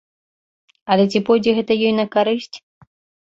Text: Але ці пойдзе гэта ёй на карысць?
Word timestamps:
Але 0.95 1.03
ці 1.11 1.21
пойдзе 1.27 1.51
гэта 1.59 1.77
ёй 1.87 1.93
на 1.99 2.05
карысць? 2.15 2.57